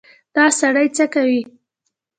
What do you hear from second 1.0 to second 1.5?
کوې؟